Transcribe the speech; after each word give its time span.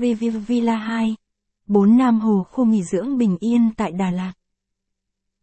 Review 0.00 0.40
Villa 0.46 0.76
2. 0.76 1.16
4 1.66 1.96
Nam 1.96 2.20
Hồ 2.20 2.46
khu 2.50 2.64
nghỉ 2.64 2.82
dưỡng 2.82 3.18
bình 3.18 3.36
yên 3.40 3.70
tại 3.76 3.92
Đà 3.92 4.10
Lạt. 4.10 4.32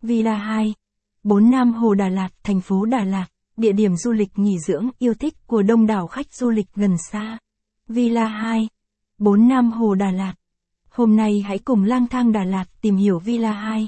Villa 0.01 0.35
2. 0.35 0.73
4 1.23 1.49
Nam 1.51 1.73
Hồ 1.73 1.93
Đà 1.93 2.09
Lạt, 2.09 2.29
thành 2.43 2.61
phố 2.61 2.85
Đà 2.85 3.03
Lạt, 3.03 3.25
địa 3.57 3.71
điểm 3.71 3.95
du 3.95 4.11
lịch 4.11 4.29
nghỉ 4.35 4.59
dưỡng 4.59 4.89
yêu 4.99 5.13
thích 5.13 5.47
của 5.47 5.61
đông 5.61 5.87
đảo 5.87 6.07
khách 6.07 6.33
du 6.33 6.49
lịch 6.49 6.67
gần 6.75 6.97
xa. 7.11 7.37
Villa 7.87 8.27
2. 8.27 8.69
4 9.17 9.47
Nam 9.47 9.71
Hồ 9.71 9.95
Đà 9.95 10.11
Lạt. 10.11 10.33
Hôm 10.89 11.15
nay 11.15 11.43
hãy 11.47 11.59
cùng 11.59 11.83
lang 11.83 12.07
thang 12.07 12.31
Đà 12.31 12.43
Lạt 12.43 12.65
tìm 12.81 12.95
hiểu 12.95 13.19
Villa 13.19 13.51
2. 13.51 13.87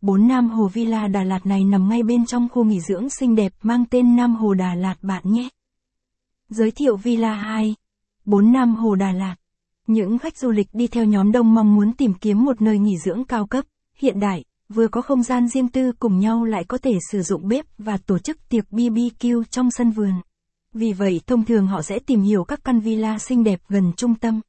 4 0.00 0.28
Nam 0.28 0.50
Hồ 0.50 0.68
Villa 0.68 1.08
Đà 1.08 1.22
Lạt 1.22 1.46
này 1.46 1.64
nằm 1.64 1.88
ngay 1.88 2.02
bên 2.02 2.26
trong 2.26 2.48
khu 2.48 2.64
nghỉ 2.64 2.80
dưỡng 2.80 3.10
xinh 3.10 3.36
đẹp 3.36 3.52
mang 3.62 3.84
tên 3.90 4.16
Nam 4.16 4.34
Hồ 4.34 4.54
Đà 4.54 4.74
Lạt 4.74 4.96
bạn 5.02 5.22
nhé. 5.24 5.48
Giới 6.48 6.70
thiệu 6.70 6.96
Villa 6.96 7.34
2. 7.34 7.74
4 8.24 8.52
Nam 8.52 8.74
Hồ 8.74 8.94
Đà 8.94 9.12
Lạt. 9.12 9.36
Những 9.90 10.18
khách 10.18 10.38
du 10.38 10.50
lịch 10.50 10.68
đi 10.72 10.86
theo 10.86 11.04
nhóm 11.04 11.32
đông 11.32 11.54
mong 11.54 11.74
muốn 11.74 11.92
tìm 11.92 12.14
kiếm 12.14 12.44
một 12.44 12.62
nơi 12.62 12.78
nghỉ 12.78 12.98
dưỡng 12.98 13.24
cao 13.24 13.46
cấp, 13.46 13.64
hiện 13.96 14.20
đại, 14.20 14.44
vừa 14.68 14.88
có 14.88 15.02
không 15.02 15.22
gian 15.22 15.48
riêng 15.48 15.68
tư 15.68 15.92
cùng 15.98 16.18
nhau 16.18 16.44
lại 16.44 16.64
có 16.64 16.78
thể 16.78 16.98
sử 17.10 17.22
dụng 17.22 17.48
bếp 17.48 17.66
và 17.78 17.96
tổ 17.96 18.18
chức 18.18 18.48
tiệc 18.48 18.64
BBQ 18.70 19.42
trong 19.50 19.70
sân 19.70 19.90
vườn. 19.90 20.12
Vì 20.72 20.92
vậy 20.92 21.20
thông 21.26 21.44
thường 21.44 21.66
họ 21.66 21.82
sẽ 21.82 21.98
tìm 21.98 22.20
hiểu 22.20 22.44
các 22.44 22.64
căn 22.64 22.80
villa 22.80 23.18
xinh 23.18 23.44
đẹp 23.44 23.60
gần 23.68 23.92
trung 23.96 24.14
tâm. 24.14 24.40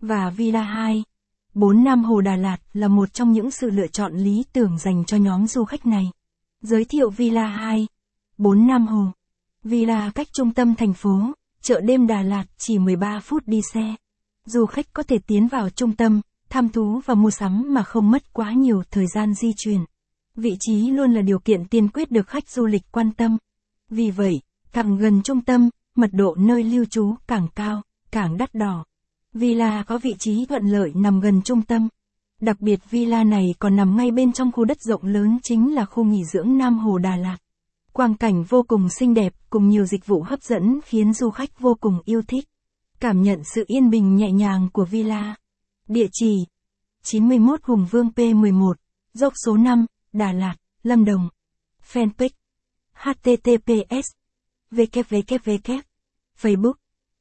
Và 0.00 0.30
Villa 0.30 0.62
2, 0.62 1.04
4 1.54 1.84
Nam 1.84 2.04
Hồ 2.04 2.20
Đà 2.20 2.36
Lạt 2.36 2.58
là 2.72 2.88
một 2.88 3.14
trong 3.14 3.32
những 3.32 3.50
sự 3.50 3.70
lựa 3.70 3.86
chọn 3.86 4.14
lý 4.14 4.44
tưởng 4.52 4.78
dành 4.78 5.04
cho 5.04 5.16
nhóm 5.16 5.46
du 5.46 5.64
khách 5.64 5.86
này. 5.86 6.10
Giới 6.62 6.84
thiệu 6.84 7.10
Villa 7.10 7.46
2, 7.46 7.86
4 8.38 8.66
Nam 8.66 8.86
Hồ. 8.86 9.04
Villa 9.64 10.10
cách 10.14 10.28
trung 10.32 10.54
tâm 10.54 10.74
thành 10.74 10.94
phố, 10.94 11.32
chợ 11.62 11.80
đêm 11.80 12.06
Đà 12.06 12.22
Lạt 12.22 12.44
chỉ 12.56 12.78
13 12.78 13.20
phút 13.20 13.42
đi 13.46 13.60
xe. 13.72 13.94
Du 14.48 14.66
khách 14.66 14.92
có 14.92 15.02
thể 15.02 15.18
tiến 15.26 15.48
vào 15.48 15.70
trung 15.70 15.96
tâm, 15.96 16.20
tham 16.50 16.68
thú 16.68 17.00
và 17.06 17.14
mua 17.14 17.30
sắm 17.30 17.74
mà 17.74 17.82
không 17.82 18.10
mất 18.10 18.32
quá 18.32 18.52
nhiều 18.52 18.82
thời 18.90 19.06
gian 19.14 19.34
di 19.34 19.52
chuyển. 19.56 19.84
Vị 20.36 20.56
trí 20.60 20.90
luôn 20.90 21.12
là 21.12 21.22
điều 21.22 21.38
kiện 21.38 21.64
tiên 21.64 21.88
quyết 21.88 22.10
được 22.10 22.28
khách 22.28 22.48
du 22.48 22.66
lịch 22.66 22.82
quan 22.92 23.12
tâm. 23.12 23.38
Vì 23.90 24.10
vậy, 24.10 24.40
càng 24.72 24.96
gần 24.96 25.22
trung 25.22 25.40
tâm, 25.40 25.70
mật 25.96 26.10
độ 26.12 26.34
nơi 26.38 26.62
lưu 26.64 26.84
trú 26.84 27.14
càng 27.26 27.48
cao, 27.54 27.82
càng 28.10 28.36
đắt 28.36 28.54
đỏ. 28.54 28.84
Villa 29.32 29.82
có 29.82 29.98
vị 29.98 30.14
trí 30.18 30.46
thuận 30.46 30.66
lợi 30.66 30.92
nằm 30.94 31.20
gần 31.20 31.42
trung 31.42 31.62
tâm. 31.62 31.88
Đặc 32.40 32.60
biệt 32.60 32.80
villa 32.90 33.24
này 33.24 33.54
còn 33.58 33.76
nằm 33.76 33.96
ngay 33.96 34.10
bên 34.10 34.32
trong 34.32 34.52
khu 34.52 34.64
đất 34.64 34.80
rộng 34.80 35.04
lớn 35.04 35.38
chính 35.42 35.74
là 35.74 35.84
khu 35.84 36.04
nghỉ 36.04 36.24
dưỡng 36.24 36.58
Nam 36.58 36.78
Hồ 36.78 36.98
Đà 36.98 37.16
Lạt. 37.16 37.36
Quang 37.92 38.14
cảnh 38.14 38.44
vô 38.48 38.62
cùng 38.68 38.88
xinh 38.88 39.14
đẹp 39.14 39.32
cùng 39.50 39.68
nhiều 39.68 39.86
dịch 39.86 40.06
vụ 40.06 40.22
hấp 40.22 40.42
dẫn 40.42 40.80
khiến 40.84 41.12
du 41.12 41.30
khách 41.30 41.60
vô 41.60 41.76
cùng 41.80 42.00
yêu 42.04 42.22
thích. 42.28 42.44
Cảm 43.00 43.22
nhận 43.22 43.42
sự 43.54 43.64
yên 43.66 43.90
bình 43.90 44.16
nhẹ 44.16 44.32
nhàng 44.32 44.68
của 44.72 44.84
villa. 44.84 45.36
Địa 45.88 46.06
chỉ 46.12 46.46
91 47.02 47.60
Hùng 47.62 47.86
Vương 47.90 48.08
P11, 48.16 48.74
dốc 49.12 49.32
số 49.44 49.56
5, 49.56 49.86
Đà 50.12 50.32
Lạt, 50.32 50.56
Lâm 50.82 51.04
Đồng. 51.04 51.28
Fanpage 51.92 52.30
https 52.94 54.06
www 54.70 55.82
facebook 56.40 56.74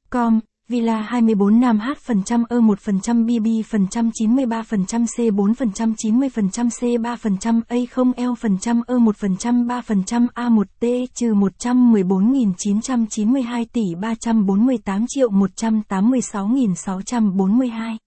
com 0.09 0.39
Villa 0.69 1.01
24 1.01 1.59
Nam 1.59 1.79
H 1.79 1.89
phần 2.05 2.23
trăm 2.23 2.43
E 2.49 2.59
1 2.59 2.79
phần 2.79 2.99
trăm 2.99 3.25
BB 3.25 3.47
phần 3.69 3.87
trăm 3.87 4.11
93 4.13 4.63
phần 4.63 4.85
trăm 4.85 5.05
C 5.05 5.19
4 5.33 5.53
phần 5.53 5.71
trăm 5.71 5.93
90 5.97 6.29
phần 6.29 6.49
trăm 6.49 6.69
C 6.69 6.83
3 7.01 7.15
phần 7.15 7.37
trăm 7.37 7.61
A 7.67 7.75
0 7.95 8.11
L 8.17 8.21
phần 8.39 8.59
trăm 8.59 8.81
E 8.87 8.95
1 8.95 9.17
phần 9.17 9.37
trăm 9.37 9.67
3 9.67 9.81
phần 9.81 10.03
trăm 10.03 10.27
A 10.33 10.49
1 10.49 10.67
T 10.79 10.85
trừ 11.13 11.33
114.992 11.33 13.65
tỷ 13.73 13.95
348 13.95 15.05
triệu 15.07 15.29
186.642. 15.29 17.97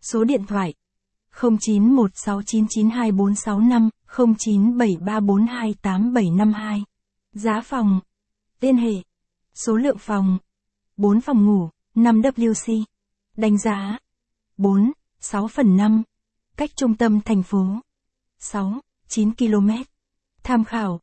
Số 0.00 0.24
điện 0.24 0.42
thoại 0.48 0.74
0916992465 1.40 3.88
0973428752. 4.06 6.82
Giá 7.32 7.60
phòng. 7.60 8.00
Liên 8.60 8.76
hệ. 8.76 8.92
Số 9.54 9.76
lượng 9.76 9.98
phòng. 9.98 10.38
4 10.96 11.20
phòng 11.20 11.46
ngủ. 11.46 11.68
5 11.94 12.20
WC. 12.20 12.84
Đánh 13.36 13.58
giá. 13.58 13.98
4, 14.56 14.92
6 15.20 15.48
phần 15.48 15.76
5. 15.76 16.02
Cách 16.56 16.70
trung 16.76 16.96
tâm 16.96 17.20
thành 17.20 17.42
phố. 17.42 17.66
6, 18.38 18.80
9 19.08 19.34
km. 19.34 19.70
Tham 20.42 20.64
khảo. 20.64 21.00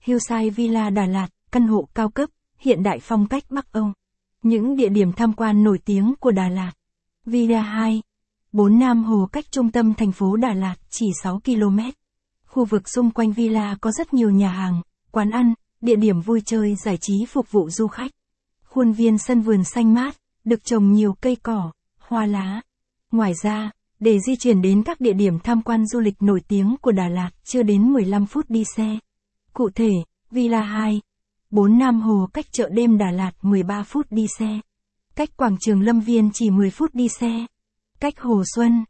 Hillside 0.00 0.50
Villa 0.50 0.90
Đà 0.90 1.06
Lạt, 1.06 1.28
căn 1.52 1.66
hộ 1.66 1.88
cao 1.94 2.08
cấp, 2.08 2.30
hiện 2.58 2.82
đại 2.82 2.98
phong 3.02 3.28
cách 3.28 3.44
Bắc 3.50 3.72
Âu. 3.72 3.92
Những 4.42 4.76
địa 4.76 4.88
điểm 4.88 5.12
tham 5.12 5.32
quan 5.32 5.64
nổi 5.64 5.78
tiếng 5.84 6.14
của 6.20 6.30
Đà 6.30 6.48
Lạt. 6.48 6.72
Villa 7.26 7.62
2. 7.62 8.02
4 8.52 8.78
Nam 8.78 9.04
Hồ 9.04 9.28
cách 9.32 9.44
trung 9.50 9.70
tâm 9.70 9.94
thành 9.94 10.12
phố 10.12 10.36
Đà 10.36 10.54
Lạt 10.54 10.76
chỉ 10.90 11.06
6 11.22 11.40
km. 11.44 11.78
Khu 12.46 12.64
vực 12.64 12.88
xung 12.88 13.10
quanh 13.10 13.32
villa 13.32 13.76
có 13.80 13.92
rất 13.92 14.14
nhiều 14.14 14.30
nhà 14.30 14.48
hàng, 14.48 14.82
quán 15.10 15.30
ăn, 15.30 15.54
địa 15.80 15.96
điểm 15.96 16.20
vui 16.20 16.42
chơi 16.44 16.74
giải 16.74 16.98
trí 17.00 17.24
phục 17.28 17.50
vụ 17.50 17.70
du 17.70 17.86
khách. 17.86 18.10
Khuôn 18.64 18.92
viên 18.92 19.18
sân 19.18 19.40
vườn 19.40 19.64
xanh 19.64 19.94
mát, 19.94 20.16
được 20.44 20.64
trồng 20.64 20.92
nhiều 20.92 21.14
cây 21.20 21.36
cỏ, 21.36 21.72
hoa 21.98 22.26
lá. 22.26 22.60
Ngoài 23.10 23.32
ra, 23.42 23.70
để 24.00 24.18
di 24.26 24.36
chuyển 24.36 24.62
đến 24.62 24.82
các 24.82 25.00
địa 25.00 25.12
điểm 25.12 25.38
tham 25.38 25.62
quan 25.62 25.86
du 25.86 26.00
lịch 26.00 26.22
nổi 26.22 26.40
tiếng 26.48 26.76
của 26.80 26.92
Đà 26.92 27.08
Lạt 27.08 27.30
chưa 27.44 27.62
đến 27.62 27.92
15 27.92 28.26
phút 28.26 28.44
đi 28.48 28.64
xe. 28.76 28.98
Cụ 29.52 29.70
thể, 29.74 29.90
Villa 30.30 30.62
2, 30.62 31.00
4 31.50 31.78
Nam 31.78 32.00
Hồ 32.00 32.28
cách 32.34 32.46
chợ 32.52 32.68
đêm 32.72 32.98
Đà 32.98 33.10
Lạt 33.10 33.32
13 33.42 33.82
phút 33.82 34.06
đi 34.10 34.26
xe. 34.38 34.60
Cách 35.16 35.36
quảng 35.36 35.56
trường 35.60 35.82
Lâm 35.82 36.00
Viên 36.00 36.30
chỉ 36.34 36.50
10 36.50 36.70
phút 36.70 36.94
đi 36.94 37.08
xe. 37.08 37.46
Cách 38.00 38.20
Hồ 38.20 38.42
Xuân, 38.54 38.84